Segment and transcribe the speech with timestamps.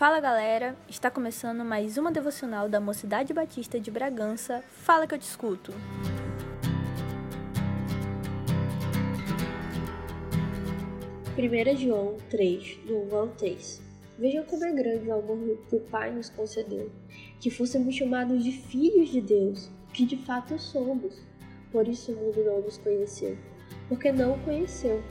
[0.00, 4.64] Fala galera, está começando mais uma devocional da Mocidade Batista de Bragança.
[4.70, 5.74] Fala que eu te escuto.
[11.34, 13.82] Primeira João 3, do 1 ao 3.
[14.18, 16.90] Vejam como é grande o amor que o Pai nos concedeu,
[17.38, 21.22] que fôssemos chamados de filhos de Deus, que de fato somos.
[21.70, 23.36] Por isso o mundo não nos conheceu,
[23.86, 25.02] porque não o conheceu.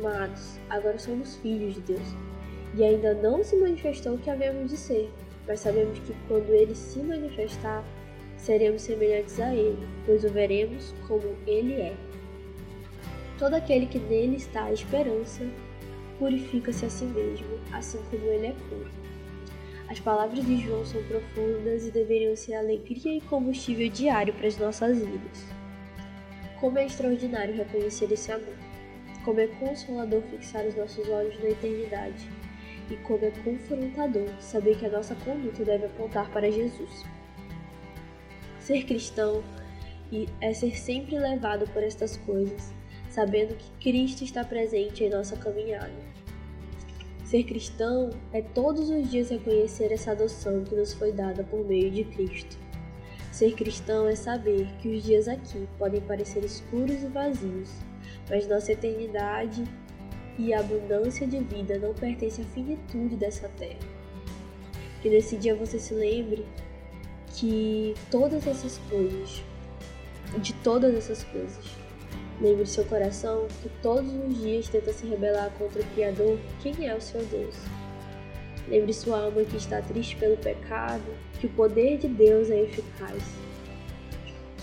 [0.00, 2.30] Amados, agora somos filhos de Deus
[2.74, 5.10] e ainda não se manifestou o que havemos de ser,
[5.46, 7.84] mas sabemos que quando ele se manifestar,
[8.36, 11.94] seremos semelhantes a ele, pois o veremos como ele é.
[13.38, 15.44] Todo aquele que nele está a esperança
[16.18, 18.90] purifica-se a si mesmo, assim como ele é puro.
[19.88, 24.56] As palavras de João são profundas e deveriam ser alegria e combustível diário para as
[24.56, 25.44] nossas vidas.
[26.60, 28.54] Como é extraordinário reconhecer esse amor.
[29.24, 32.28] Como é consolador fixar os nossos olhos na eternidade
[32.90, 37.04] e como é confrontador saber que a nossa conduta deve apontar para Jesus.
[38.58, 39.42] Ser cristão
[40.40, 42.74] é ser sempre levado por estas coisas,
[43.08, 46.10] sabendo que Cristo está presente em nossa caminhada.
[47.24, 51.88] Ser cristão é todos os dias reconhecer essa adoção que nos foi dada por meio
[51.90, 52.58] de Cristo.
[53.30, 57.70] Ser cristão é saber que os dias aqui podem parecer escuros e vazios,
[58.28, 59.62] mas nossa eternidade
[60.40, 63.78] e a abundância de vida não pertence à finitude dessa terra.
[65.02, 66.46] Que nesse dia você se lembre
[67.34, 69.42] que todas essas coisas,
[70.38, 71.64] de todas essas coisas,
[72.40, 76.94] lembre seu coração que todos os dias tenta se rebelar contra o Criador, quem é
[76.94, 77.56] o seu Deus.
[78.66, 81.04] Lembre sua alma que está triste pelo pecado,
[81.38, 83.22] que o poder de Deus é eficaz.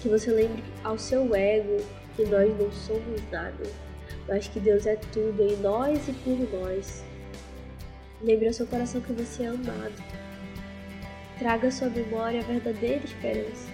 [0.01, 1.77] Que você lembre ao seu ego
[2.15, 3.86] que nós não somos nada
[4.27, 7.03] mas que Deus é tudo em nós e por nós.
[8.21, 10.03] Lembre ao seu coração que você é amado.
[11.39, 13.69] Traga à sua memória a verdadeira esperança.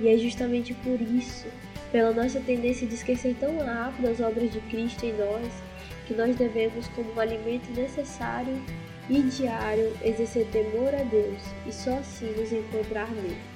[0.00, 1.46] E é justamente por isso,
[1.92, 5.52] pela nossa tendência de esquecer tão rápido as obras de Cristo em nós,
[6.06, 8.62] que nós devemos, como um alimento necessário
[9.08, 13.55] e diário, exercer temor a Deus e só assim nos encontrar nele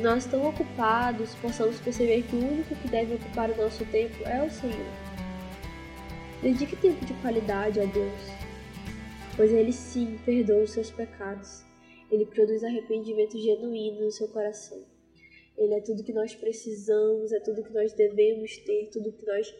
[0.00, 4.42] nós tão ocupados possamos perceber que o único que deve ocupar o nosso tempo é
[4.42, 4.86] o Senhor.
[6.40, 8.20] Dedique tempo de qualidade a Deus,
[9.36, 11.62] pois Ele sim perdoa os seus pecados.
[12.10, 14.82] Ele produz arrependimento genuíno no seu coração.
[15.56, 19.54] Ele é tudo que nós precisamos, é tudo que nós devemos ter, tudo que nós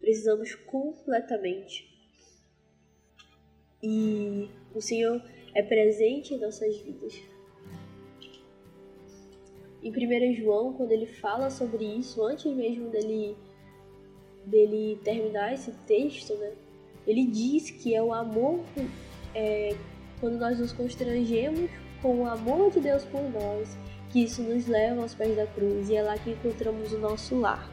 [0.00, 1.88] precisamos completamente.
[3.82, 5.22] E o Senhor
[5.54, 7.33] é presente em nossas vidas.
[9.84, 13.36] Em 1 João, quando ele fala sobre isso, antes mesmo dele,
[14.46, 16.52] dele terminar esse texto, né,
[17.06, 18.60] ele diz que é o amor,
[19.34, 19.76] é,
[20.20, 23.76] quando nós nos constrangemos com o amor de Deus por nós,
[24.10, 27.38] que isso nos leva aos pés da cruz e é lá que encontramos o nosso
[27.38, 27.70] lar.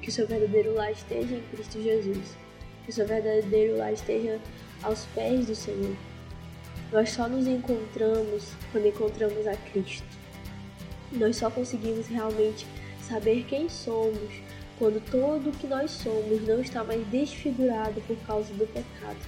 [0.00, 2.34] Que o seu verdadeiro lar esteja em Cristo Jesus.
[2.84, 4.40] Que o seu verdadeiro lar esteja
[4.82, 5.94] aos pés do Senhor.
[6.90, 10.19] Nós só nos encontramos quando encontramos a Cristo.
[11.12, 12.66] Nós só conseguimos realmente
[13.02, 14.30] saber quem somos
[14.80, 19.18] quando tudo o que nós somos não está mais desfigurado por causa do pecado.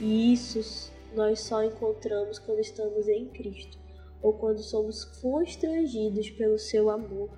[0.00, 3.78] E isso nós só encontramos quando estamos em Cristo
[4.22, 7.28] ou quando somos constrangidos pelo seu amor.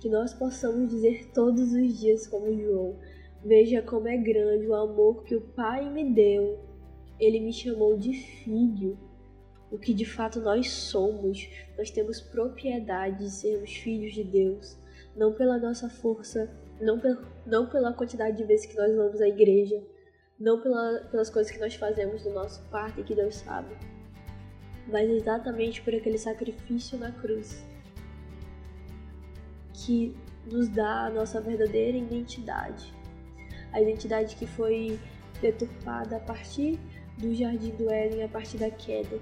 [0.00, 2.96] Que nós possamos dizer todos os dias, como João:
[3.44, 6.58] Veja como é grande o amor que o Pai me deu.
[7.20, 8.98] Ele me chamou de filho
[9.70, 11.48] o que de fato nós somos.
[11.76, 14.76] Nós temos propriedade de sermos filhos de Deus,
[15.16, 16.50] não pela nossa força,
[16.80, 19.82] não, pel não pela quantidade de vezes que nós vamos à igreja,
[20.38, 23.76] não pela, pelas coisas que nós fazemos do nosso parte que Deus sabe,
[24.86, 27.64] mas exatamente por aquele sacrifício na cruz
[29.72, 30.14] que
[30.50, 32.92] nos dá a nossa verdadeira identidade.
[33.72, 34.98] A identidade que foi
[35.40, 36.78] deturpada a partir
[37.18, 39.20] do jardim do Éden, a partir da queda.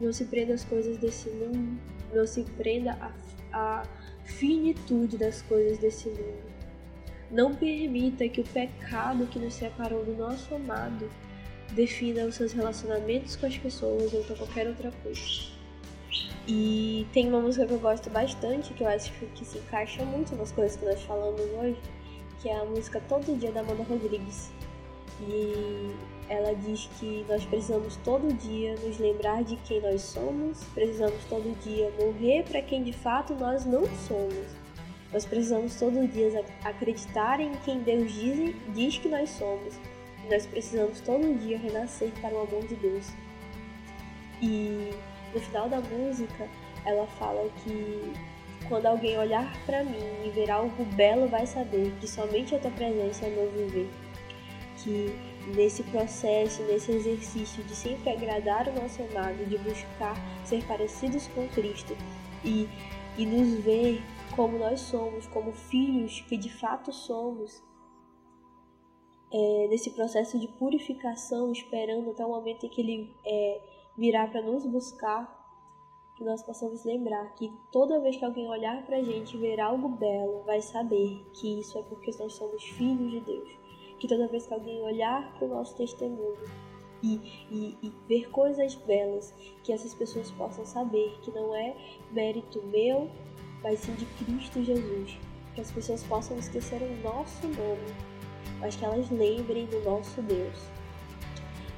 [0.00, 1.78] Não se prenda às coisas desse mundo.
[2.12, 3.12] Não se prenda à,
[3.52, 3.82] à
[4.24, 6.50] finitude das coisas desse mundo.
[7.30, 11.08] Não permita que o pecado que nos separou do nosso amado
[11.72, 15.50] defina os seus relacionamentos com as pessoas ou com qualquer outra coisa.
[16.48, 20.34] E tem uma música que eu gosto bastante, que eu acho que se encaixa muito
[20.34, 21.78] nas coisas que nós falamos hoje,
[22.40, 24.50] que é a música Todo Dia da Amanda Rodrigues.
[25.20, 25.94] E
[26.28, 31.58] ela diz que nós precisamos todo dia nos lembrar de quem nós somos, precisamos todo
[31.60, 34.46] dia morrer para quem de fato nós não somos.
[35.12, 39.74] Nós precisamos todo dia acreditar em quem Deus diz, diz que nós somos
[40.30, 43.08] Nós precisamos todo dia renascer para o amor de Deus.
[44.40, 44.90] E
[45.34, 46.48] no final da música,
[46.84, 48.12] ela fala que
[48.68, 52.70] quando alguém olhar para mim e ver algo belo, vai saber que somente a tua
[52.70, 53.88] presença é meu viver.
[54.82, 55.12] Que
[55.54, 61.46] nesse processo, nesse exercício de sempre agradar o nosso amado, de buscar ser parecidos com
[61.48, 61.94] Cristo
[62.44, 62.68] e,
[63.18, 64.02] e nos ver
[64.34, 67.62] como nós somos, como filhos que de fato somos,
[69.32, 73.60] é, nesse processo de purificação, esperando até o momento em que Ele é,
[73.96, 75.38] virá para nos buscar,
[76.16, 79.60] que nós possamos lembrar que toda vez que alguém olhar para a gente e ver
[79.60, 83.59] algo belo, vai saber que isso é porque nós somos filhos de Deus.
[84.00, 86.36] Que toda vez que alguém olhar para o nosso testemunho
[87.02, 87.20] e,
[87.50, 91.74] e, e, ver coisas belas, que essas pessoas possam saber que não é
[92.10, 93.10] mérito meu,
[93.62, 95.16] mas sim de Cristo Jesus.
[95.54, 97.94] Que as pessoas possam esquecer o nosso nome,
[98.58, 100.58] mas que elas lembrem do nosso Deus.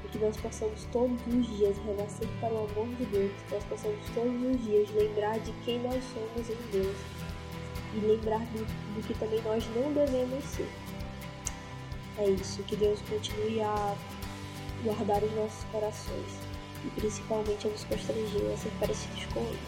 [0.05, 3.63] E que nós possamos todos os dias renascer para o amor de Deus, que nós
[3.65, 6.97] possamos todos os dias lembrar de quem nós somos em Deus
[7.95, 8.65] e lembrar do,
[8.95, 10.82] do que também nós não devemos ser.
[12.17, 13.95] É isso, que Deus continue a
[14.83, 16.33] guardar os nossos corações
[16.85, 19.59] e principalmente a nos constranger a ser parecidos com Ele.